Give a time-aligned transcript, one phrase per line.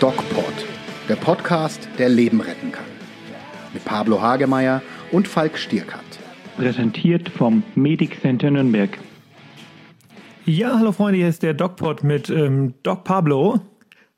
[0.00, 0.44] DocPod,
[1.08, 2.84] der Podcast, der Leben retten kann.
[3.72, 6.00] Mit Pablo Hagemeyer und Falk Stierkat.
[6.56, 8.90] Präsentiert vom Medic Center Nürnberg.
[10.44, 13.60] Ja, hallo Freunde, hier ist der DocPod mit ähm, Doc Pablo.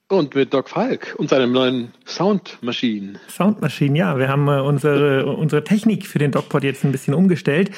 [0.09, 3.19] Und mit Doc Falk und seinem neuen Soundmaschinen.
[3.29, 4.17] Soundmaschinen, ja.
[4.19, 7.73] Wir haben äh, unsere, unsere Technik für den DocPod jetzt ein bisschen umgestellt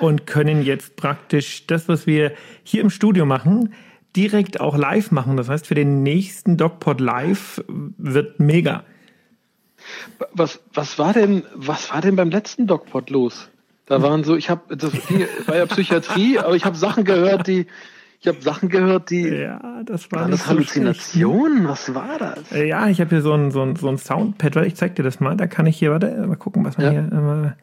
[0.00, 3.74] und können jetzt praktisch das, was wir hier im Studio machen,
[4.16, 5.36] direkt auch live machen.
[5.36, 8.84] Das heißt, für den nächsten DocPod Live wird mega.
[10.32, 13.50] Was, was war denn, was war denn beim letzten DocPod los?
[13.84, 14.94] Da waren so, ich habe, das
[15.46, 17.66] war ja Psychiatrie, aber ich habe Sachen gehört, die,
[18.24, 19.28] ich habe Sachen gehört, die.
[19.28, 20.22] Ja, das war.
[20.22, 21.68] War das so Halluzination?
[21.68, 22.48] Was war das?
[22.48, 22.66] schlecht.
[22.68, 25.02] Ja, ich habe hier so ein, so ein, so ein Soundpad, weil ich zeig dir
[25.02, 25.36] das mal.
[25.36, 26.92] Da kann ich hier, warte, mal gucken, was man Ja.
[26.92, 27.12] hier.
[27.12, 27.54] Immer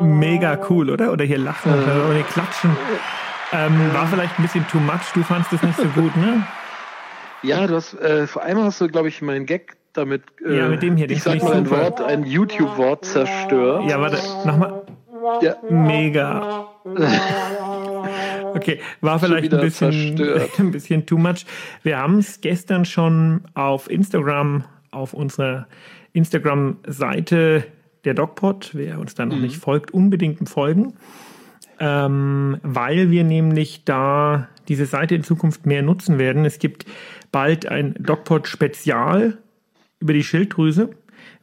[0.00, 1.12] Mega cool, oder?
[1.12, 2.70] Oder hier lachen oder hier klatschen.
[3.52, 5.12] Ähm, war vielleicht ein bisschen too much.
[5.12, 6.42] Du fandst das nicht so gut, ne?
[7.42, 10.68] Ja, du hast, äh, vor allem hast du, glaube ich, meinen Gag damit, äh, Ja,
[10.68, 11.68] mit dem hier, ich sag mal ein.
[11.68, 13.84] Wort, ein YouTube-Wort zerstört.
[13.90, 14.82] Ja, warte, nochmal.
[15.42, 15.56] Ja.
[15.68, 16.66] Mega.
[18.54, 20.20] Okay, war vielleicht ein bisschen,
[20.58, 21.46] ein bisschen too much.
[21.82, 25.66] Wir haben es gestern schon auf Instagram, auf unserer
[26.12, 27.64] Instagram-Seite
[28.04, 29.42] der DocPod, wer uns da noch Mhm.
[29.42, 30.94] nicht folgt, unbedingt folgen,
[31.78, 36.44] ähm, weil wir nämlich da diese Seite in Zukunft mehr nutzen werden.
[36.44, 36.84] Es gibt
[37.30, 39.38] bald ein DocPod-Spezial
[40.00, 40.90] über die Schilddrüse.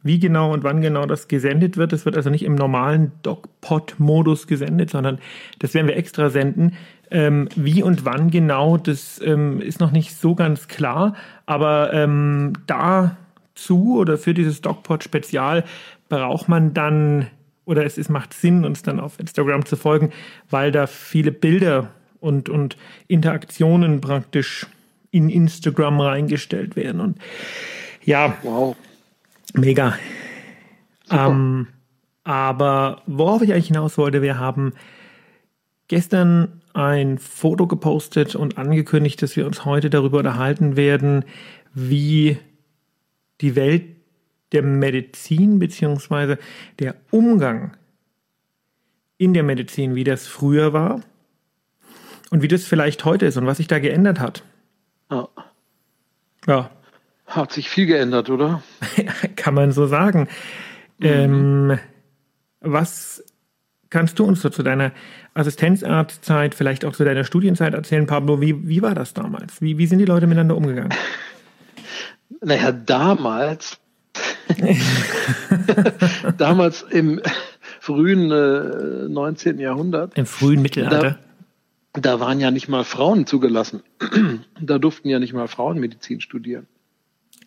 [0.02, 4.46] Wie genau und wann genau das gesendet wird, das wird also nicht im normalen DocPod-Modus
[4.46, 5.18] gesendet, sondern
[5.58, 6.72] das werden wir extra senden.
[7.10, 12.54] Ähm, wie und wann genau, das ähm, ist noch nicht so ganz klar, aber ähm,
[12.66, 15.64] dazu oder für dieses DocPod-Spezial
[16.08, 17.26] braucht man dann
[17.64, 20.10] oder es ist, macht Sinn, uns dann auf Instagram zu folgen,
[20.48, 21.90] weil da viele Bilder
[22.20, 24.66] und, und Interaktionen praktisch
[25.10, 27.00] in Instagram reingestellt werden.
[27.00, 27.18] Und
[28.04, 28.76] ja, Wow.
[29.54, 29.96] Mega.
[31.10, 31.66] Ähm,
[32.24, 34.72] aber worauf ich eigentlich hinaus wollte, wir haben
[35.88, 41.24] gestern ein Foto gepostet und angekündigt, dass wir uns heute darüber unterhalten werden,
[41.74, 42.38] wie
[43.40, 43.84] die Welt
[44.52, 46.38] der Medizin beziehungsweise
[46.78, 47.76] der Umgang
[49.18, 51.00] in der Medizin, wie das früher war
[52.30, 54.44] und wie das vielleicht heute ist und was sich da geändert hat.
[55.10, 55.28] Ja.
[56.46, 56.70] Ja,
[57.30, 58.62] Hat sich viel geändert, oder?
[59.36, 60.28] kann man so sagen.
[61.00, 61.78] Ähm,
[62.60, 63.24] was
[63.88, 64.90] kannst du uns so zu deiner
[65.34, 68.40] Assistenzarztzeit, vielleicht auch zu deiner Studienzeit erzählen, Pablo?
[68.40, 69.62] Wie, wie war das damals?
[69.62, 70.94] Wie, wie sind die Leute miteinander umgegangen?
[72.42, 73.78] Naja, damals,
[76.38, 77.20] damals im
[77.80, 79.58] frühen äh, 19.
[79.58, 81.18] Jahrhundert, Im frühen Mittelalter?
[81.92, 83.82] da waren ja nicht mal Frauen zugelassen.
[84.60, 86.66] da durften ja nicht mal Frauen Medizin studieren.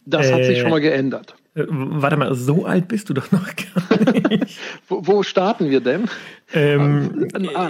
[0.05, 0.61] Das hat sich Äh.
[0.61, 1.35] schon mal geändert.
[1.55, 4.59] Äh, warte mal, so alt bist du doch noch gar nicht.
[4.87, 6.05] Wo, wo starten wir denn?
[6.53, 7.67] ähm, Ah,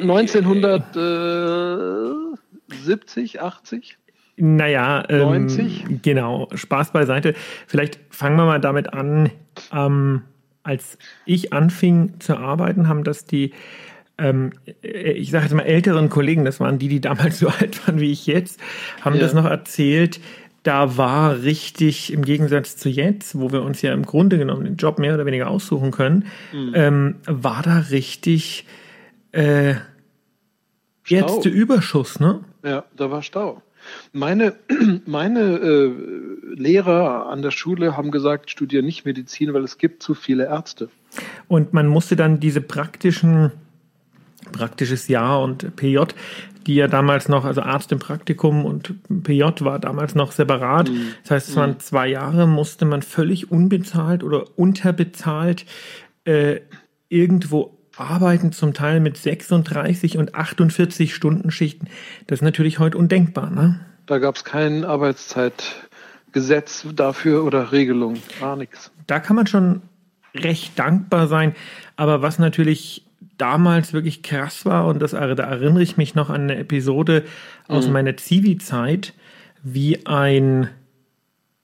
[2.69, 3.97] 1970, 80?
[4.37, 6.01] naja, ähm, 90?
[6.01, 7.33] genau, Spaß beiseite.
[7.67, 9.29] Vielleicht fangen wir mal damit an,
[9.71, 10.21] ähm,
[10.63, 13.51] als ich anfing zu arbeiten, haben das die
[14.19, 14.51] ähm,
[14.83, 18.11] ich sage jetzt mal älteren Kollegen, das waren die, die damals so alt waren wie
[18.11, 18.59] ich jetzt,
[19.01, 19.21] haben Ja.
[19.21, 20.19] das noch erzählt.
[20.63, 24.77] Da war richtig im Gegensatz zu jetzt, wo wir uns ja im Grunde genommen den
[24.77, 26.71] Job mehr oder weniger aussuchen können, Mhm.
[26.73, 28.65] ähm, war da richtig
[29.33, 29.75] äh,
[31.09, 32.41] Ärzteüberschuss, ne?
[32.63, 33.61] Ja, da war Stau.
[34.13, 34.55] Meine,
[35.05, 35.91] meine äh,
[36.55, 40.89] Lehrer an der Schule haben gesagt, studiere nicht Medizin, weil es gibt zu viele Ärzte.
[41.47, 43.51] Und man musste dann diese praktischen,
[44.53, 45.97] praktisches Jahr und PJ,
[46.67, 50.89] die ja damals noch, also Arzt im Praktikum und PJ war damals noch separat.
[51.23, 55.65] Das heißt, es waren zwei Jahre, musste man völlig unbezahlt oder unterbezahlt
[56.25, 56.61] äh,
[57.09, 61.87] irgendwo arbeiten, zum Teil mit 36 und 48 Stunden Schichten.
[62.27, 63.79] Das ist natürlich heute undenkbar, ne?
[64.05, 68.91] Da gab es kein Arbeitszeitgesetz dafür oder Regelung, gar nichts.
[69.07, 69.81] da kann man schon
[70.35, 71.55] recht dankbar sein.
[71.95, 73.02] Aber was natürlich
[73.37, 77.23] damals wirklich krass war, und das, da erinnere ich mich noch an eine Episode
[77.67, 79.13] aus meiner Zivi-Zeit,
[79.63, 80.69] wie ein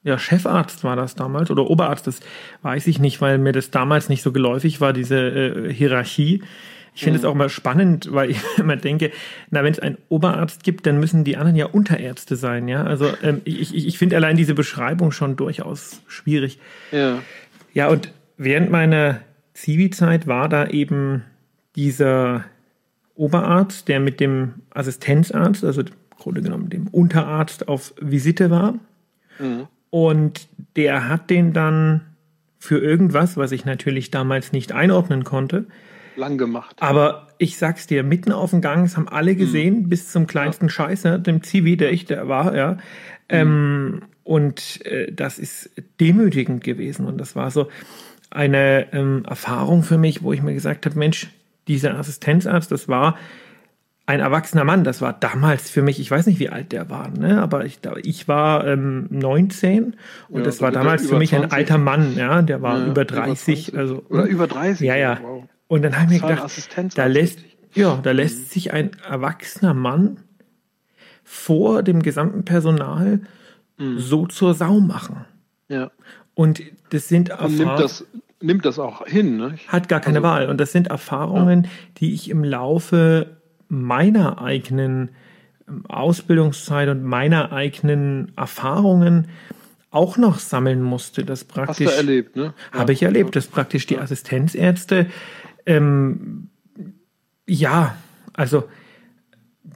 [0.02, 2.20] ja, Chefarzt war das damals oder Oberarzt, das
[2.62, 6.42] weiß ich nicht, weil mir das damals nicht so geläufig war, diese äh, Hierarchie.
[6.94, 9.10] Ich finde es auch mal spannend, weil ich immer denke,
[9.50, 12.82] na, wenn es einen Oberarzt gibt, dann müssen die anderen ja Unterärzte sein, ja.
[12.82, 16.58] Also ähm, ich, ich, ich finde allein diese Beschreibung schon durchaus schwierig.
[16.92, 17.18] Ja.
[17.72, 19.20] Ja, und während meiner
[19.52, 21.24] Zivi-Zeit war da eben
[21.76, 22.44] dieser
[23.14, 25.88] Oberarzt, der mit dem Assistenzarzt, also im
[26.18, 28.74] Grunde genommen dem Unterarzt auf Visite war.
[29.38, 29.66] Mhm.
[29.90, 32.02] Und der hat den dann
[32.58, 35.66] für irgendwas, was ich natürlich damals nicht einordnen konnte,
[36.16, 36.76] lang gemacht.
[36.80, 39.88] Aber ich sag's dir, mitten auf dem Gang, das haben alle gesehen, mhm.
[39.88, 40.70] bis zum kleinsten ja.
[40.70, 42.72] Scheißer, dem Zivi, der ich da war, ja.
[42.72, 42.78] Mhm.
[43.28, 47.06] Ähm, und äh, das ist demütigend gewesen.
[47.06, 47.68] Und das war so
[48.30, 51.28] eine ähm, Erfahrung für mich, wo ich mir gesagt habe, Mensch,
[51.70, 53.16] dieser Assistenzarzt, das war
[54.06, 54.82] ein erwachsener Mann.
[54.82, 57.40] Das war damals für mich, ich weiß nicht, wie alt der war, ne?
[57.40, 59.94] aber ich, ich war ähm, 19
[60.28, 61.44] und ja, das war damals für mich 20.
[61.44, 63.68] ein alter Mann, ja, der war ja, über 30.
[63.68, 64.86] Über also, Oder über 30.
[64.86, 65.20] Ja, ja.
[65.22, 65.44] Wow.
[65.68, 66.50] Und dann habe ich mir gedacht,
[66.98, 67.38] da lässt,
[67.74, 68.44] ja, da lässt mhm.
[68.46, 70.18] sich ein erwachsener Mann
[71.22, 73.20] vor dem gesamten Personal
[73.78, 74.00] mhm.
[74.00, 75.24] so zur Sau machen.
[75.68, 75.92] Ja.
[76.34, 77.58] Und das sind Erfahrungen.
[77.58, 78.04] Nimmt das,
[78.40, 79.56] nimmt das auch hin, ne?
[79.68, 80.48] Hat gar keine also, Wahl.
[80.48, 81.70] Und das sind Erfahrungen, ja.
[81.98, 83.38] die ich im Laufe
[83.68, 85.10] meiner eigenen
[85.68, 89.28] ähm, Ausbildungszeit und meiner eigenen Erfahrungen
[89.90, 91.24] auch noch sammeln musste.
[91.24, 92.54] Das praktisch, Hast du erlebt, ne?
[92.72, 95.06] Habe ich erlebt, dass praktisch die Assistenzärzte,
[95.66, 96.48] ähm,
[97.46, 97.96] ja,
[98.32, 98.68] also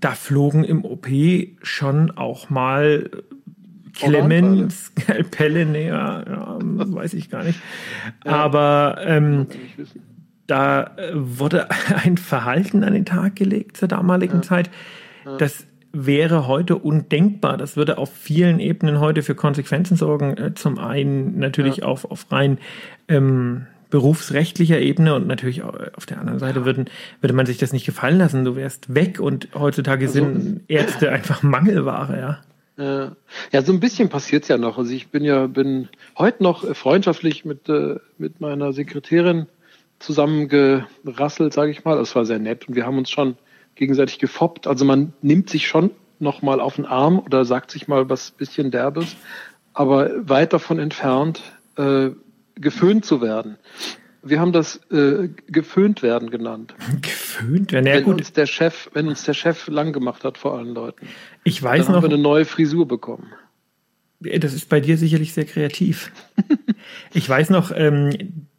[0.01, 1.09] da flogen im OP
[1.63, 3.11] schon auch mal
[3.95, 4.93] Clemens,
[5.31, 7.61] Pelle näher, ja, weiß ich gar nicht.
[8.25, 9.47] Aber ähm,
[10.47, 11.69] da äh, wurde
[12.05, 14.43] ein Verhalten an den Tag gelegt zur damaligen ja.
[14.43, 14.71] Zeit.
[15.39, 17.57] Das wäre heute undenkbar.
[17.57, 20.37] Das würde auf vielen Ebenen heute für Konsequenzen sorgen.
[20.37, 22.59] Äh, zum einen natürlich auf, auf rein
[23.09, 26.87] ähm, berufsrechtlicher Ebene und natürlich auf der anderen Seite würden,
[27.21, 28.45] würde man sich das nicht gefallen lassen.
[28.45, 32.39] Du wärst weg und heutzutage also, sind Ärzte einfach Mangelware, ja.
[32.77, 34.79] Ja, so ein bisschen passiert es ja noch.
[34.79, 35.89] Also ich bin ja, bin
[36.19, 39.47] heute noch freundschaftlich mit, äh, mit meiner Sekretärin
[40.01, 41.97] zusammengerasselt, sage ich mal.
[41.97, 43.37] Das war sehr nett und wir haben uns schon
[43.77, 44.67] gegenseitig gefoppt.
[44.67, 48.31] Also man nimmt sich schon noch mal auf den Arm oder sagt sich mal was
[48.33, 49.17] bisschen derbes,
[49.73, 51.43] aber weit davon entfernt,
[51.77, 52.11] äh,
[52.57, 53.57] geföhnt zu werden.
[54.25, 56.75] Wir haben das äh, geföhnt werden genannt.
[57.03, 58.19] Geföhnt werden, ja, wenn gut.
[58.19, 61.07] uns der Chef, wenn uns der Chef lang gemacht hat vor allen Leuten.
[61.45, 62.03] Ich weiß dann noch.
[62.03, 63.33] Haben wir eine neue Frisur bekommen.
[64.21, 66.11] Das ist bei dir sicherlich sehr kreativ.
[67.13, 68.11] ich weiß noch, ähm,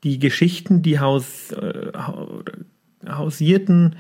[0.04, 1.92] die Geschichten, die Haus, äh,
[3.08, 3.96] hausierten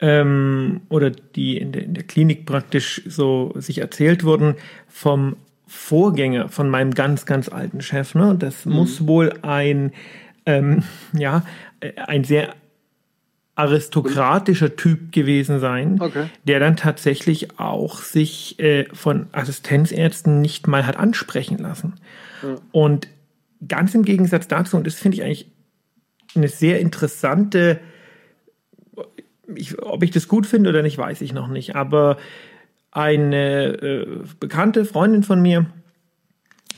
[0.00, 4.56] ähm, oder die in der, in der Klinik praktisch so sich erzählt wurden
[4.88, 5.36] vom
[5.66, 8.16] Vorgänger von meinem ganz, ganz alten Chef.
[8.16, 8.34] Ne?
[8.36, 8.72] Das mhm.
[8.72, 9.92] muss wohl ein,
[10.46, 10.82] ähm,
[11.12, 11.44] ja,
[12.06, 12.54] ein sehr
[13.60, 16.30] aristokratischer Typ gewesen sein, okay.
[16.44, 21.94] der dann tatsächlich auch sich äh, von Assistenzärzten nicht mal hat ansprechen lassen.
[22.42, 22.56] Ja.
[22.72, 23.08] Und
[23.66, 25.46] ganz im Gegensatz dazu, und das finde ich eigentlich
[26.34, 27.80] eine sehr interessante,
[29.54, 32.16] ich, ob ich das gut finde oder nicht, weiß ich noch nicht, aber
[32.92, 34.06] eine äh,
[34.38, 35.66] bekannte Freundin von mir,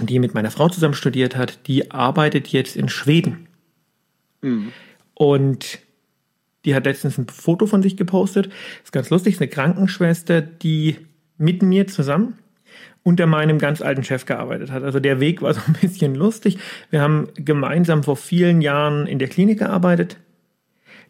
[0.01, 3.47] die mit meiner Frau zusammen studiert hat, die arbeitet jetzt in Schweden.
[4.43, 4.73] Mhm.
[5.15, 5.79] Und
[6.65, 8.51] die hat letztens ein Foto von sich gepostet.
[8.85, 10.99] Ist ganz lustig, ist eine Krankenschwester, die
[11.39, 12.39] mit mir zusammen
[13.03, 14.85] unter meinem ganz alten Chef gearbeitet hat.
[14.85, 16.59] Also der Weg war so ein bisschen lustig.
[16.91, 20.19] Wir haben gemeinsam vor vielen Jahren in der Klinik gearbeitet.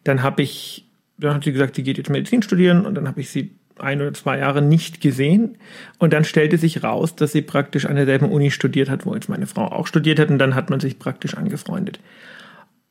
[0.03, 3.21] Dann habe ich, dann hat sie gesagt, sie geht jetzt Medizin studieren und dann habe
[3.21, 5.57] ich sie ein oder zwei Jahre nicht gesehen.
[5.99, 9.29] Und dann stellte sich raus, dass sie praktisch an derselben Uni studiert hat, wo jetzt
[9.29, 10.29] meine Frau auch studiert hat.
[10.29, 11.99] Und dann hat man sich praktisch angefreundet.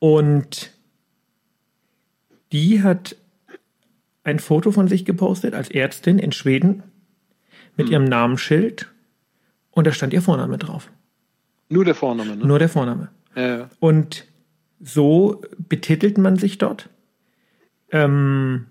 [0.03, 0.73] Und
[2.51, 3.15] die hat
[4.25, 6.83] ein Foto von sich gepostet als Ärztin in Schweden
[7.77, 7.93] mit hm.
[7.93, 8.91] ihrem Namensschild
[9.71, 10.91] und da stand ihr Vorname drauf.
[11.69, 12.45] Nur der Vorname, ne?
[12.45, 13.11] Nur der Vorname.
[13.33, 13.69] Ja.
[13.79, 14.25] Und
[14.81, 16.89] so betitelt man sich dort.
[17.89, 18.65] Ähm,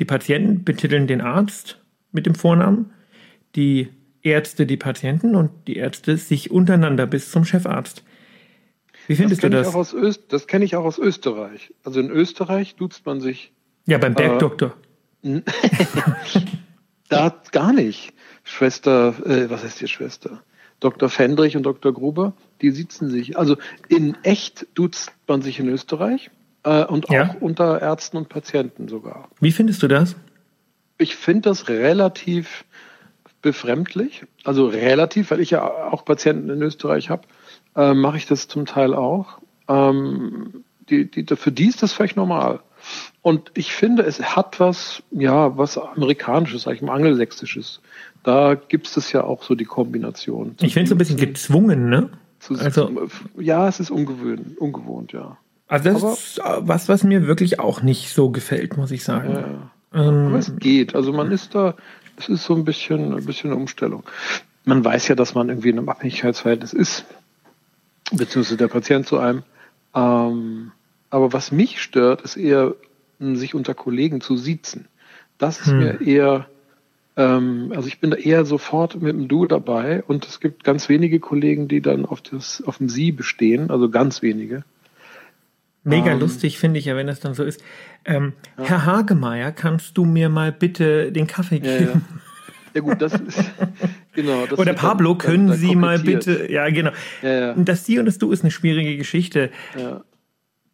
[0.00, 1.78] die Patienten betiteln den Arzt
[2.10, 2.90] mit dem Vornamen,
[3.54, 3.90] die
[4.22, 8.02] Ärzte die Patienten und die Ärzte sich untereinander bis zum Chefarzt.
[9.06, 9.74] Wie findest das du das?
[9.74, 11.72] aus Öst das kenne ich auch aus Österreich.
[11.84, 13.52] Also in Österreich duzt man sich.
[13.86, 14.74] Ja, beim Bergdoktor.
[15.22, 15.40] Äh,
[17.08, 18.12] da gar nicht.
[18.44, 20.42] Schwester, äh, was heißt hier Schwester?
[20.80, 21.08] Dr.
[21.08, 21.92] Fendrich und Dr.
[21.92, 23.38] Gruber, die sitzen sich.
[23.38, 23.56] Also
[23.88, 26.30] in echt duzt man sich in Österreich
[26.62, 27.30] äh, und ja.
[27.30, 29.28] auch unter Ärzten und Patienten sogar.
[29.40, 30.16] Wie findest du das?
[30.98, 32.64] Ich finde das relativ
[33.40, 34.24] befremdlich.
[34.42, 37.22] Also relativ, weil ich ja auch Patienten in Österreich habe,
[37.76, 39.38] äh, mache ich das zum Teil auch.
[39.68, 42.60] Ähm, die, die, für die ist das völlig normal.
[43.22, 47.80] Und ich finde, es hat was, ja, was amerikanisches, sag ich mal, angelsächsisches.
[48.22, 50.56] Da gibt es ja auch so die Kombination.
[50.60, 52.10] Ich finde es ein bisschen gezwungen, ne?
[52.40, 55.38] Zu, also, ja, es ist ungewohnt, ungewohnt, ja.
[55.66, 59.70] Also das aber, ist was, was mir wirklich auch nicht so gefällt, muss ich sagen.
[59.92, 60.08] Ja.
[60.08, 60.94] Ähm, aber es geht.
[60.94, 61.74] Also man ist da,
[62.18, 64.04] es ist so ein bisschen, ein bisschen eine Umstellung.
[64.64, 67.06] Man weiß ja, dass man irgendwie in einem Abhängigkeitsverhältnis ist,
[68.12, 69.42] beziehungsweise der Patient zu einem.
[69.94, 70.72] Ähm,
[71.10, 72.74] aber was mich stört, ist eher,
[73.20, 74.86] sich unter Kollegen zu siezen.
[75.38, 75.78] Das ist hm.
[75.78, 76.46] mir eher,
[77.16, 80.88] ähm, also ich bin da eher sofort mit dem Du dabei und es gibt ganz
[80.88, 84.64] wenige Kollegen, die dann auf das, auf dem Sie bestehen, also ganz wenige.
[85.84, 87.62] Mega ähm, lustig finde ich ja, wenn das dann so ist.
[88.04, 88.64] Ähm, ja.
[88.64, 91.84] Herr Hagemeier, kannst du mir mal bitte den Kaffee geben?
[91.84, 92.00] Ja, ja.
[92.74, 93.38] ja gut, das ist
[94.14, 94.44] genau.
[94.56, 96.50] Oder Pablo, können dann, dann Sie mal bitte?
[96.50, 96.90] Ja, genau.
[97.56, 99.50] Das Sie und das Du ist eine schwierige Geschichte.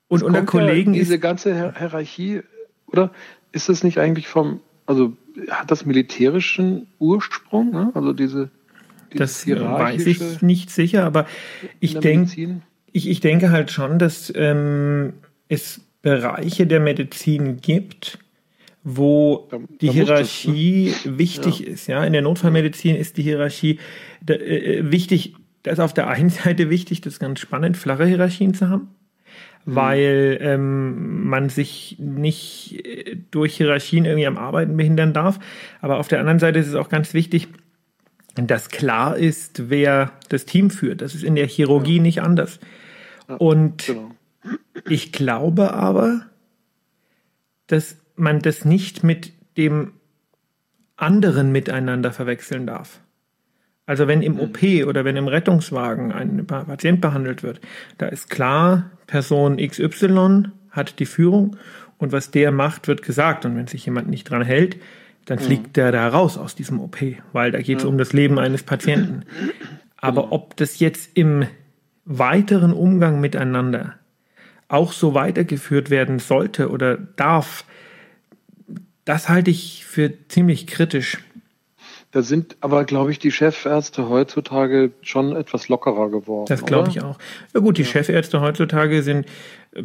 [0.09, 2.43] Und unter Kollegen diese ist ganze Hierarchie,
[2.87, 3.13] oder
[3.53, 5.17] ist das nicht eigentlich vom, also
[5.49, 7.71] hat das militärischen Ursprung?
[7.71, 7.91] Ne?
[7.95, 8.51] Also diese
[9.15, 11.27] das weiß ich nicht sicher, aber
[11.81, 12.61] ich denke,
[12.93, 15.15] ich, ich denke halt schon, dass ähm,
[15.49, 18.19] es Bereiche der Medizin gibt,
[18.83, 21.19] wo da, die da Hierarchie das, ne?
[21.19, 21.67] wichtig ja.
[21.67, 21.87] ist.
[21.87, 23.79] Ja, in der Notfallmedizin ist die Hierarchie
[24.23, 25.35] da, äh, wichtig.
[25.63, 28.89] Da ist auf der einen Seite wichtig, das ist ganz spannend, flache Hierarchien zu haben,
[29.65, 29.75] mhm.
[29.75, 35.39] weil ähm, man sich nicht äh, durch Hierarchien irgendwie am Arbeiten behindern darf.
[35.81, 37.49] Aber auf der anderen Seite ist es auch ganz wichtig,
[38.35, 41.03] dass klar ist, wer das Team führt.
[41.03, 42.03] Das ist in der Chirurgie ja.
[42.03, 42.61] nicht anders.
[43.39, 44.11] Und genau.
[44.89, 46.23] ich glaube aber,
[47.67, 49.93] dass man das nicht mit dem
[50.97, 53.01] anderen miteinander verwechseln darf.
[53.87, 57.61] Also wenn im OP oder wenn im Rettungswagen ein Patient behandelt wird,
[57.99, 61.57] da ist klar, Person XY hat die Führung
[61.99, 63.45] und was der macht, wird gesagt.
[63.45, 64.77] Und wenn sich jemand nicht dran hält,
[65.27, 65.43] dann mhm.
[65.43, 66.99] fliegt der da raus aus diesem OP,
[67.33, 67.89] weil da geht es ja.
[67.89, 69.25] um das Leben eines Patienten.
[69.97, 71.47] Aber ob das jetzt im
[72.05, 73.95] weiteren Umgang miteinander
[74.69, 77.65] auch so weitergeführt werden sollte oder darf,
[79.11, 81.19] das halte ich für ziemlich kritisch.
[82.13, 86.47] Da sind aber, glaube ich, die Chefärzte heutzutage schon etwas lockerer geworden.
[86.49, 87.19] Das glaube ich auch.
[87.53, 87.89] Ja gut, die ja.
[87.89, 89.27] Chefärzte heutzutage sind,
[89.73, 89.83] äh,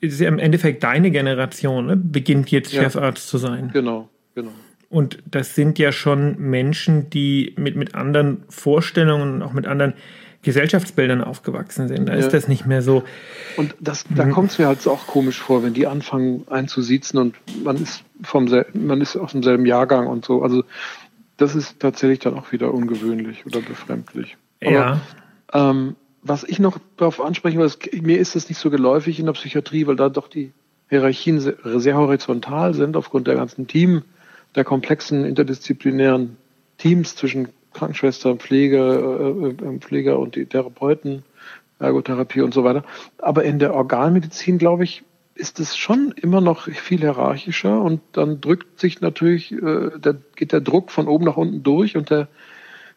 [0.00, 1.96] ist ja im Endeffekt deine Generation, ne?
[1.96, 2.82] beginnt jetzt ja.
[2.82, 3.70] Chefarzt zu sein.
[3.72, 4.50] Genau, genau.
[4.90, 9.94] Und das sind ja schon Menschen, die mit, mit anderen Vorstellungen und auch mit anderen
[10.42, 12.08] Gesellschaftsbildern aufgewachsen sind.
[12.08, 12.18] Da ja.
[12.18, 13.04] ist das nicht mehr so.
[13.56, 17.36] Und das, da kommt es mir halt auch komisch vor, wenn die anfangen einzusiezen und
[17.62, 20.42] man ist vom man ist aus demselben Jahrgang und so.
[20.42, 20.64] Also
[21.36, 24.36] das ist tatsächlich dann auch wieder ungewöhnlich oder befremdlich.
[24.60, 25.00] Ja.
[25.48, 27.70] Aber, ähm, was ich noch darauf ansprechen will,
[28.00, 30.52] mir ist das nicht so geläufig in der Psychiatrie, weil da doch die
[30.88, 34.02] Hierarchien sehr, sehr horizontal sind aufgrund der ganzen Team,
[34.54, 36.36] der komplexen interdisziplinären
[36.78, 41.24] Teams zwischen Krankenschwester, Pflege, äh, äh, Pfleger und die Therapeuten,
[41.78, 42.84] Ergotherapie und so weiter.
[43.18, 45.02] Aber in der Organmedizin, glaube ich,
[45.34, 50.52] ist es schon immer noch viel hierarchischer und dann drückt sich natürlich, äh, der, geht
[50.52, 52.28] der Druck von oben nach unten durch und der,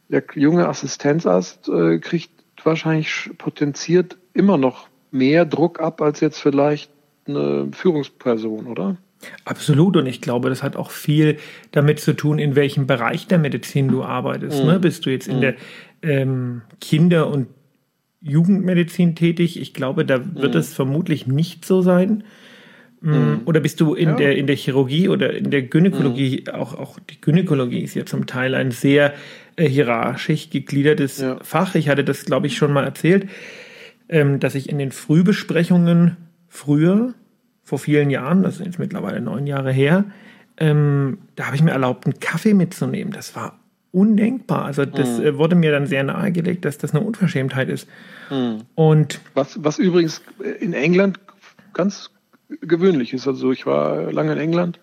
[0.10, 2.32] der junge Assistenzarzt äh, kriegt
[2.64, 6.92] wahrscheinlich potenziert immer noch mehr Druck ab als jetzt vielleicht
[7.28, 8.98] eine Führungsperson, oder?
[9.44, 11.38] Absolut, und ich glaube, das hat auch viel
[11.72, 14.62] damit zu tun, in welchem Bereich der Medizin du arbeitest.
[14.62, 14.70] Mhm.
[14.70, 14.80] Ne?
[14.80, 15.42] Bist du jetzt in mhm.
[15.42, 15.56] der
[16.02, 17.48] ähm, Kinder- und
[18.22, 19.60] Jugendmedizin tätig?
[19.60, 20.60] Ich glaube, da wird mhm.
[20.60, 22.24] es vermutlich nicht so sein.
[23.02, 23.42] Mm, mhm.
[23.46, 24.16] Oder bist du in, ja.
[24.16, 26.54] der, in der Chirurgie oder in der Gynäkologie, mhm.
[26.56, 29.14] auch, auch die Gynäkologie ist ja zum Teil ein sehr
[29.58, 31.38] äh, hierarchisch gegliedertes ja.
[31.44, 31.76] Fach.
[31.76, 33.30] Ich hatte das, glaube ich, schon mal erzählt,
[34.10, 36.18] ähm, dass ich in den Frühbesprechungen
[36.48, 37.14] früher
[37.66, 40.06] vor vielen Jahren, das ist jetzt mittlerweile neun Jahre her,
[40.58, 43.12] ähm, da habe ich mir erlaubt, einen Kaffee mitzunehmen.
[43.12, 43.60] Das war
[43.92, 44.66] undenkbar.
[44.66, 45.38] Also das mhm.
[45.38, 47.90] wurde mir dann sehr nahegelegt, dass das eine Unverschämtheit ist.
[48.30, 48.62] Mhm.
[48.76, 50.22] Und was, was übrigens
[50.60, 51.20] in England
[51.74, 52.12] ganz
[52.62, 53.28] gewöhnlich ist.
[53.28, 54.80] Also ich war lange in England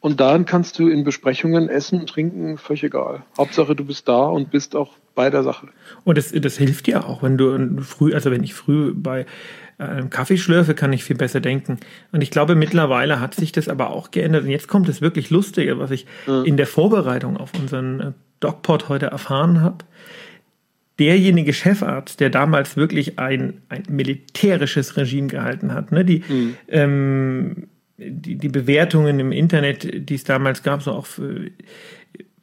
[0.00, 3.22] und da kannst du in Besprechungen essen, trinken, völlig egal.
[3.36, 5.68] Hauptsache du bist da und bist auch bei der Sache.
[6.04, 9.26] Und das, das hilft dir auch, wenn du früh, also wenn ich früh bei äh,
[10.10, 11.78] Kaffee schlürfe, kann ich viel besser denken.
[12.12, 14.44] Und ich glaube, mittlerweile hat sich das aber auch geändert.
[14.44, 16.42] Und jetzt kommt das wirklich Lustige, was ich ja.
[16.42, 19.84] in der Vorbereitung auf unseren äh, DocPod heute erfahren habe.
[20.98, 26.56] Derjenige Chefarzt, der damals wirklich ein, ein militärisches Regime gehalten hat, ne, die, mhm.
[26.68, 31.46] ähm, die, die Bewertungen im Internet, die es damals gab, so auch für,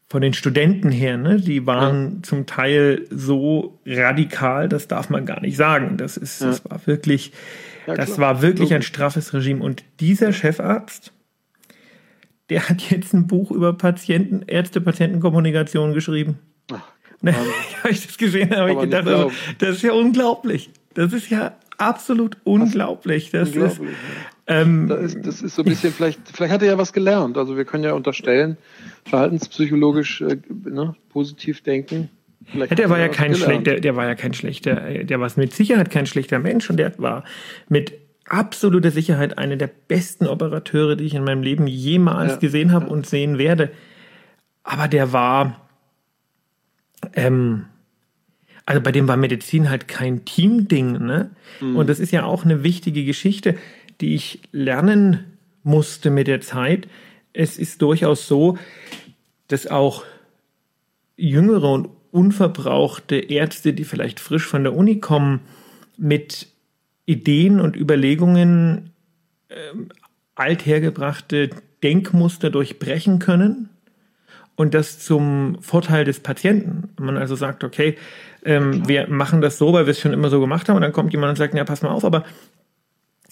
[0.09, 2.23] von den Studenten her, ne, die waren ja.
[2.23, 5.97] zum Teil so radikal, das darf man gar nicht sagen.
[5.97, 6.47] Das ist, ja.
[6.47, 7.33] das war wirklich,
[7.85, 9.61] ja, das war wirklich ein straffes Regime.
[9.61, 11.11] Und dieser Chefarzt,
[12.49, 16.39] der hat jetzt ein Buch über Patienten, Ärzte-Patienten-Kommunikation geschrieben.
[16.71, 16.81] Ach,
[17.21, 17.35] ne,
[17.83, 20.69] habe ich das gesehen, habe ich gedacht, also, das ist ja unglaublich.
[20.93, 23.31] Das ist ja absolut unglaublich.
[23.31, 23.97] Das unglaublich, ist.
[24.47, 27.37] Ähm, das ist, das ist so ein bisschen, vielleicht, vielleicht hat er ja was gelernt.
[27.37, 28.57] Also wir können ja unterstellen,
[29.05, 32.09] verhaltenspsychologisch äh, ne, positiv denken.
[32.53, 35.89] Ja, der war ja kein schlechter, der war ja kein schlechter, der war mit Sicherheit
[35.89, 37.25] kein schlechter Mensch und der war
[37.67, 37.93] mit
[38.25, 42.85] absoluter Sicherheit einer der besten Operateure, die ich in meinem Leben jemals ja, gesehen habe
[42.85, 42.91] ja.
[42.91, 43.71] und sehen werde.
[44.63, 45.67] Aber der war,
[47.13, 47.65] ähm,
[48.65, 51.31] also bei dem war Medizin halt kein Teamding, ne?
[51.61, 51.75] Mhm.
[51.75, 53.55] Und das ist ja auch eine wichtige Geschichte,
[54.01, 56.87] die ich lernen musste mit der Zeit.
[57.33, 58.57] Es ist durchaus so,
[59.47, 60.03] dass auch
[61.15, 65.41] jüngere und unverbrauchte Ärzte, die vielleicht frisch von der Uni kommen,
[65.97, 66.47] mit
[67.05, 68.91] Ideen und Überlegungen
[69.49, 69.55] äh,
[70.35, 71.49] althergebrachte
[71.83, 73.69] Denkmuster durchbrechen können
[74.55, 76.89] und das zum Vorteil des Patienten.
[76.99, 77.97] Man also sagt, okay,
[78.43, 80.93] ähm, wir machen das so, weil wir es schon immer so gemacht haben und dann
[80.93, 82.25] kommt jemand und sagt, ja, pass mal auf, aber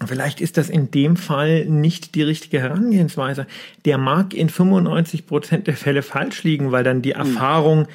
[0.04, 3.48] vielleicht ist das in dem Fall nicht die richtige Herangehensweise.
[3.86, 7.22] Der mag in 95 Prozent der Fälle falsch liegen, weil dann die hm.
[7.22, 7.88] Erfahrung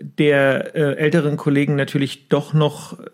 [0.00, 3.04] der äh, älteren Kollegen natürlich doch noch äh,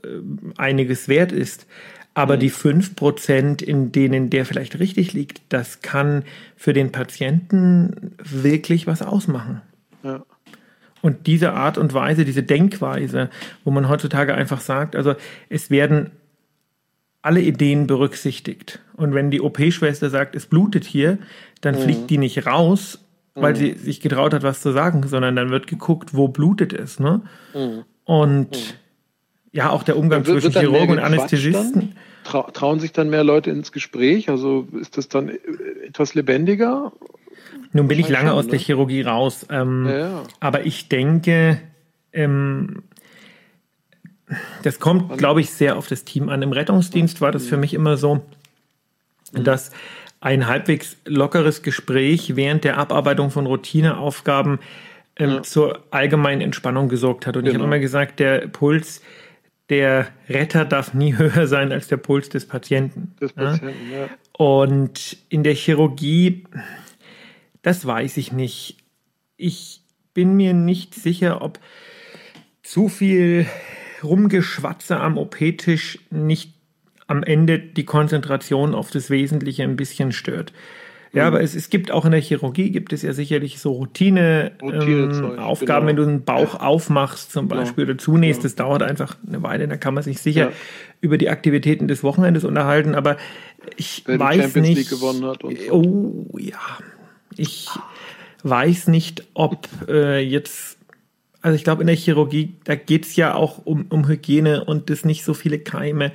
[0.57, 1.67] einiges wert ist.
[2.15, 2.41] Aber mhm.
[2.41, 6.23] die fünf Prozent, in denen der vielleicht richtig liegt, das kann
[6.57, 9.63] für den Patienten wirklich was ausmachen.
[10.05, 10.25] Ja.
[11.03, 13.31] Und diese Art und Weise, diese Denkweise,
[13.65, 15.15] wo man heutzutage einfach sagt, also
[15.49, 16.13] es werden
[17.25, 18.81] alle Ideen berücksichtigt.
[18.97, 21.19] Und wenn die OP-Schwester sagt, es blutet hier,
[21.61, 21.81] dann mhm.
[21.81, 22.99] fliegt die nicht raus,
[23.35, 23.57] weil mhm.
[23.57, 27.01] sie sich getraut hat, was zu sagen, sondern dann wird geguckt, wo blutet es.
[27.01, 27.23] Ne?
[27.55, 27.85] Mhm.
[28.05, 28.85] Und mhm
[29.55, 31.95] ja, auch der Umgang wird, zwischen Chirurgen und Anästhesisten.
[32.25, 34.29] Trau trauen sich dann mehr Leute ins Gespräch?
[34.29, 35.31] Also ist das dann
[35.87, 36.93] etwas lebendiger?
[37.73, 38.51] Nun bin ich lange schon, aus ne?
[38.53, 39.47] der Chirurgie raus.
[39.51, 40.23] Ähm, ja, ja.
[40.41, 41.61] Aber ich denke,
[42.13, 42.83] ähm,
[44.63, 46.43] das kommt, glaube ich, sehr auf das Team an.
[46.43, 48.23] Im Rettungsdienst war das für mich immer so,
[49.33, 49.45] mhm.
[49.45, 49.71] dass
[50.21, 54.59] ein halbwegs lockeres Gespräch während der Abarbeitung von Routineaufgaben
[55.17, 55.43] ähm, ja.
[55.43, 57.37] zur allgemeinen Entspannung gesorgt hat.
[57.37, 57.53] Und genau.
[57.53, 59.03] ich habe immer gesagt, der Puls
[59.69, 63.15] der Retter darf nie höher sein als der Puls des Patienten.
[63.21, 63.99] Des Patienten ja?
[63.99, 64.09] Ja.
[64.33, 66.45] Und in der Chirurgie,
[67.63, 68.79] das weiß ich nicht.
[69.37, 69.83] Ich
[70.15, 71.59] bin mir nicht sicher, ob
[72.63, 73.47] zu viel
[74.05, 76.53] Rumgeschwatze am OP-Tisch nicht
[77.07, 80.53] am Ende die Konzentration auf das Wesentliche ein bisschen stört.
[81.15, 84.51] Ja, aber es, es gibt auch in der Chirurgie gibt es ja sicherlich so Routine,
[84.61, 85.87] ähm, Aufgaben, genau.
[85.87, 86.61] wenn du einen Bauch ja.
[86.61, 87.91] aufmachst zum Beispiel ja.
[87.91, 88.45] oder zunächst, ja.
[88.45, 90.51] das dauert einfach eine Weile, da kann man sich sicher
[91.01, 93.17] über die Aktivitäten des Wochenendes unterhalten, aber
[93.77, 94.89] ich Wer weiß Champions nicht.
[94.89, 95.15] So.
[95.71, 96.59] Oh ja,
[97.37, 97.69] ich
[98.43, 100.79] weiß nicht, ob äh, jetzt
[101.45, 104.89] also ich glaube, in der Chirurgie, da geht es ja auch um, um Hygiene und
[104.89, 106.11] das nicht so viele Keime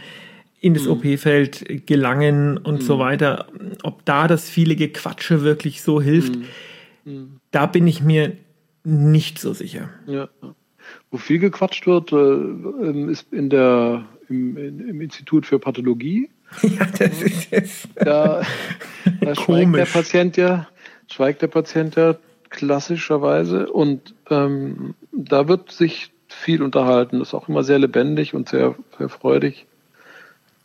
[0.60, 0.94] in das mhm.
[0.94, 2.82] OP-Feld gelangen und mhm.
[2.82, 3.46] so weiter.
[3.84, 7.14] Ob da das viele Gequatsche wirklich so hilft, mhm.
[7.14, 7.40] mhm.
[7.52, 8.38] da bin ich mir
[8.84, 9.92] nicht so sicher.
[10.08, 10.30] Ja.
[11.12, 16.30] Wo viel gequatscht wird, äh, ähm, ist in der, im, im Institut für Pathologie.
[16.64, 17.88] Ja, das ist jetzt.
[17.94, 18.42] Da,
[19.22, 20.68] da schweigt der Patient ja,
[21.08, 22.18] schweigt der Patient ja
[22.50, 27.20] klassischerweise und ähm, da wird sich viel unterhalten.
[27.20, 29.66] Das ist auch immer sehr lebendig und sehr, sehr freudig.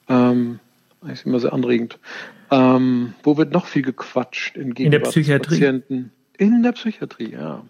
[0.08, 0.60] Ähm,
[1.02, 1.98] das ist immer sehr anregend.
[2.50, 5.58] Ähm, wo wird noch viel gequatscht in, in der Psychiatrie?
[5.58, 6.12] Patienten?
[6.36, 7.62] In der Psychiatrie, ja.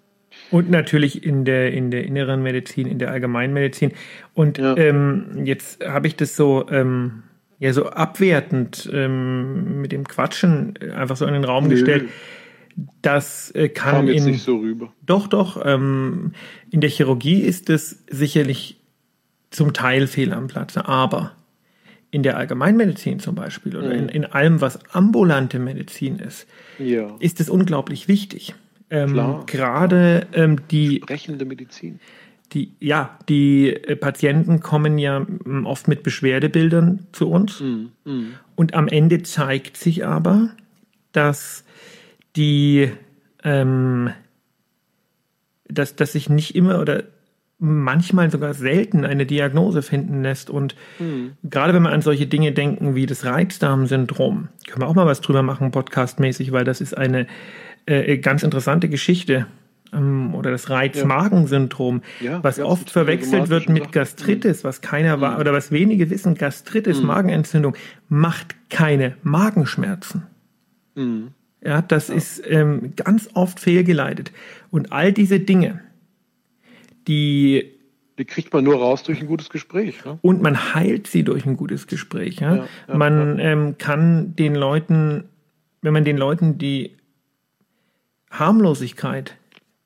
[0.51, 3.93] Und natürlich in der, in der inneren Medizin, in der Allgemeinmedizin.
[4.35, 4.77] Und ja.
[4.77, 7.23] ähm, jetzt habe ich das so, ähm,
[7.59, 11.71] ja, so abwertend ähm, mit dem Quatschen einfach so in den Raum Nö.
[11.71, 12.09] gestellt.
[13.03, 14.93] Das äh, kann Kam jetzt in, nicht so rüber.
[15.05, 15.65] Doch, doch.
[15.65, 16.33] Ähm,
[16.71, 18.81] in der Chirurgie ist es sicherlich
[19.51, 21.33] zum Teil fehl am Platze, aber
[22.11, 23.93] in der Allgemeinmedizin zum Beispiel oder mhm.
[23.93, 26.47] in, in allem, was ambulante Medizin ist,
[26.79, 27.17] ja.
[27.19, 28.55] ist es unglaublich wichtig.
[28.91, 31.99] Ähm, gerade ähm, die sprechende Medizin.
[32.53, 37.61] Die, ja, die äh, Patienten kommen ja ähm, oft mit Beschwerdebildern zu uns.
[37.61, 37.91] Mhm.
[38.05, 38.35] Mhm.
[38.55, 40.51] Und am Ende zeigt sich aber,
[41.11, 41.64] dass
[42.37, 42.91] die,
[43.43, 44.11] ähm,
[45.69, 47.05] dass, dass sich nicht immer oder
[47.59, 50.51] manchmal sogar selten eine Diagnose finden lässt.
[50.51, 51.33] Und mhm.
[51.45, 55.21] gerade wenn wir an solche Dinge denken wie das Reizdarmsyndrom, können wir auch mal was
[55.21, 57.27] drüber machen, podcastmäßig, weil das ist eine
[57.87, 59.47] äh, ganz interessante Geschichte.
[59.93, 65.41] Ähm, oder das Reizmagensyndrom, ja, was oft verwechselt wird mit Gastritis, was keiner mhm.
[65.41, 67.07] oder was wenige wissen, Gastritis, mhm.
[67.07, 67.77] Magenentzündung,
[68.09, 70.27] macht keine Magenschmerzen.
[70.97, 71.29] Mhm.
[71.65, 72.15] Ja, das ja.
[72.15, 74.33] ist ähm, ganz oft fehlgeleitet.
[74.71, 75.81] Und all diese Dinge,
[77.09, 77.75] die
[78.19, 80.05] die kriegt man nur raus durch ein gutes Gespräch.
[80.05, 80.19] Ne?
[80.23, 82.37] Und man heilt sie durch ein gutes Gespräch.
[82.41, 82.57] Ja?
[82.57, 83.39] ja, ja man.
[83.41, 85.25] Ähm, kann den Leuten,
[85.83, 86.93] wenn man den Leuten die
[88.31, 89.37] Harmlosigkeit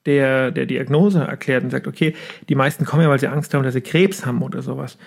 [0.04, 2.14] der, der Diagnose erklärt und sagt, okay,
[2.48, 4.98] die meisten kommen ja, weil sie Angst haben, dass sie Krebs haben oder sowas.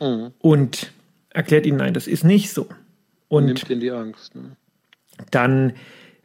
[0.00, 0.32] Mhm.
[0.38, 0.92] Und
[1.30, 2.68] erklärt ihnen, nein, das ist nicht so.
[3.28, 4.34] Und nimmt ihnen die Angst.
[4.34, 4.56] Ne?
[5.30, 5.74] Dann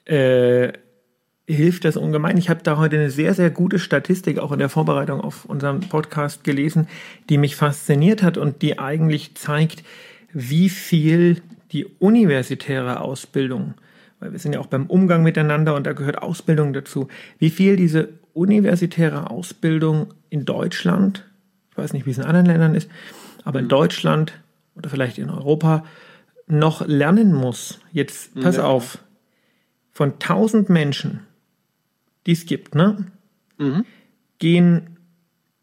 [0.10, 0.74] äh,
[1.48, 2.38] hilft das ungemein.
[2.38, 5.82] Ich habe da heute eine sehr, sehr gute Statistik auch in der Vorbereitung auf unseren
[5.82, 6.88] Podcast gelesen,
[7.30, 9.84] die mich fasziniert hat und die eigentlich zeigt,
[10.32, 11.42] wie viel
[11.72, 13.76] die universitäre Ausbildung,
[14.20, 17.76] weil wir sind ja auch beim Umgang miteinander und da gehört Ausbildung dazu, wie viel
[17.76, 21.26] diese universitäre Ausbildung in Deutschland,
[21.72, 22.90] ich weiß nicht, wie es in anderen Ländern ist,
[23.44, 23.70] aber in mhm.
[23.70, 24.34] Deutschland
[24.76, 25.84] oder vielleicht in Europa
[26.48, 27.80] noch lernen muss.
[27.92, 28.66] Jetzt pass ja.
[28.66, 29.00] auf,
[30.00, 31.28] von 1000 Menschen
[32.26, 33.08] die es gibt, ne?
[33.58, 33.86] Mhm.
[34.38, 34.98] gehen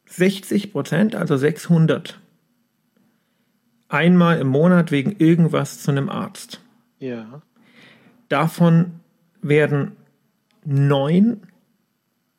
[0.04, 2.20] 60 Prozent, also 600,
[3.88, 6.60] einmal im Monat wegen irgendwas zu einem Arzt.
[6.98, 7.40] Ja.
[8.28, 9.00] Davon
[9.40, 9.92] werden
[10.66, 11.46] neun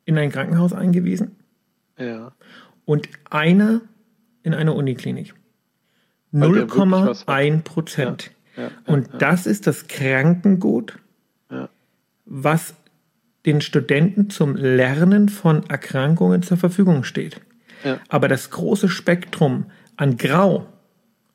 [0.04, 1.34] in ein Krankenhaus eingewiesen.
[1.98, 2.30] Ja.
[2.84, 3.80] Und einer
[4.44, 5.34] in eine Uniklinik.
[6.32, 8.30] 0,1 Prozent.
[8.56, 11.00] Ja, ja, und das ist das Krankengut,
[12.28, 12.74] was
[13.46, 17.40] den Studenten zum Lernen von Erkrankungen zur Verfügung steht.
[17.84, 17.98] Ja.
[18.08, 20.66] Aber das große Spektrum an Grau,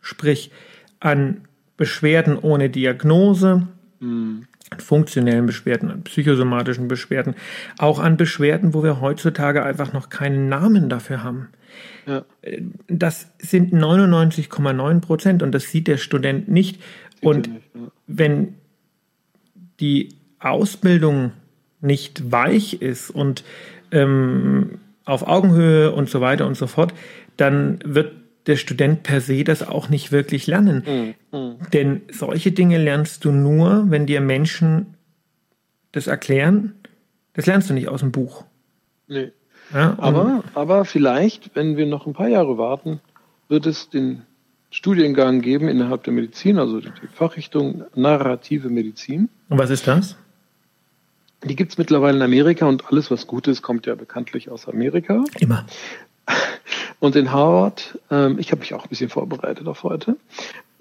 [0.01, 0.51] sprich
[0.99, 1.41] an
[1.77, 3.67] Beschwerden ohne Diagnose,
[3.99, 4.45] mhm.
[4.69, 7.35] an funktionellen Beschwerden, an psychosomatischen Beschwerden,
[7.77, 11.49] auch an Beschwerden, wo wir heutzutage einfach noch keinen Namen dafür haben.
[12.05, 12.25] Ja.
[12.87, 16.75] Das sind 99,9 Prozent und das sieht der Student nicht.
[17.15, 17.81] Sieht und nicht, ja.
[18.07, 18.55] wenn
[19.79, 20.09] die
[20.43, 21.31] Ausbildung
[21.81, 23.43] nicht weich ist und
[23.91, 26.93] ähm, auf Augenhöhe und so weiter und so fort,
[27.37, 28.13] dann wird
[28.47, 31.15] der Student per se das auch nicht wirklich lernen.
[31.31, 31.39] Mhm.
[31.39, 31.55] Mhm.
[31.71, 34.95] Denn solche Dinge lernst du nur, wenn dir Menschen
[35.91, 36.73] das erklären.
[37.33, 38.45] Das lernst du nicht aus dem Buch.
[39.07, 39.31] Nee.
[39.73, 42.99] Ja, aber, aber vielleicht, wenn wir noch ein paar Jahre warten,
[43.47, 44.23] wird es den
[44.71, 49.29] Studiengang geben innerhalb der Medizin, also die Fachrichtung narrative Medizin.
[49.49, 50.17] Und was ist das?
[51.43, 54.67] Die gibt es mittlerweile in Amerika und alles, was gut ist, kommt ja bekanntlich aus
[54.67, 55.23] Amerika.
[55.39, 55.65] Immer.
[56.99, 60.15] Und in Harvard, ähm, ich habe mich auch ein bisschen vorbereitet auf heute,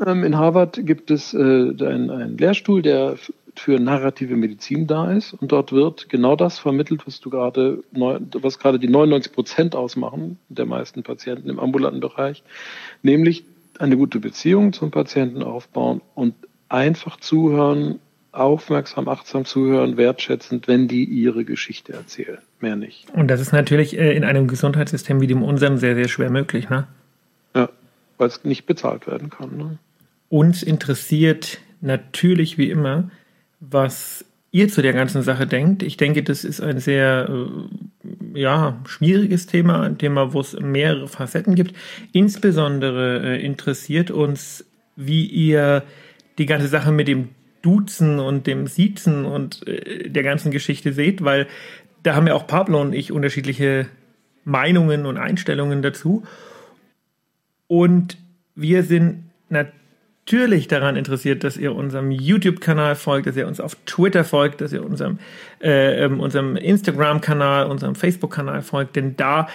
[0.06, 3.16] ähm, in Harvard gibt es äh, einen, einen Lehrstuhl, der
[3.54, 5.34] für narrative Medizin da ist.
[5.34, 10.38] Und dort wird genau das vermittelt, was du gerade, was gerade die 99 Prozent ausmachen
[10.48, 12.42] der meisten Patienten im ambulanten Bereich,
[13.02, 13.44] nämlich
[13.78, 16.34] eine gute Beziehung zum Patienten aufbauen und
[16.68, 17.98] einfach zuhören,
[18.32, 22.38] aufmerksam, achtsam zuhören, wertschätzend, wenn die ihre Geschichte erzählen.
[22.60, 23.10] Mehr nicht.
[23.10, 26.70] Und das ist natürlich äh, in einem Gesundheitssystem wie dem unserem sehr, sehr schwer möglich,
[26.70, 26.86] ne?
[27.54, 27.68] Ja,
[28.16, 29.56] weil es nicht bezahlt werden kann.
[29.56, 29.78] Ne?
[30.30, 33.10] Uns interessiert natürlich wie immer,
[33.60, 35.82] was ihr zu der ganzen Sache denkt.
[35.82, 41.08] Ich denke, das ist ein sehr äh, ja, schwieriges Thema, ein Thema, wo es mehrere
[41.08, 41.74] Facetten gibt.
[42.12, 44.64] Insbesondere äh, interessiert uns,
[44.96, 45.82] wie ihr
[46.38, 47.30] die ganze Sache mit dem
[47.62, 51.46] Duzen und dem Siezen und äh, der ganzen Geschichte seht, weil
[52.02, 53.86] da haben ja auch Pablo und ich unterschiedliche
[54.44, 56.24] Meinungen und Einstellungen dazu.
[57.68, 58.18] Und
[58.54, 64.24] wir sind natürlich daran interessiert, dass ihr unserem YouTube-Kanal folgt, dass ihr uns auf Twitter
[64.24, 65.18] folgt, dass ihr unserem,
[65.60, 69.48] äh, ähm, unserem Instagram-Kanal, unserem Facebook-Kanal folgt, denn da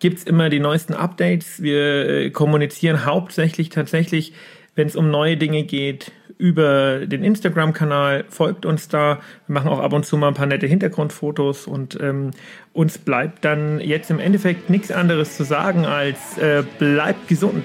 [0.00, 1.62] gibt es immer die neuesten Updates.
[1.62, 4.34] Wir äh, kommunizieren hauptsächlich tatsächlich,
[4.74, 9.20] wenn es um neue Dinge geht, über den Instagram-Kanal, folgt uns da.
[9.46, 12.32] Wir machen auch ab und zu mal ein paar nette Hintergrundfotos und ähm,
[12.72, 17.64] uns bleibt dann jetzt im Endeffekt nichts anderes zu sagen als äh, bleibt gesund.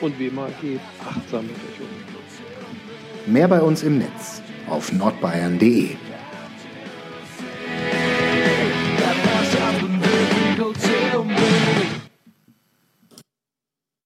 [0.00, 3.32] Und wie immer geht achtsam mit euch um.
[3.32, 5.96] Mehr bei uns im Netz auf nordbayern.de.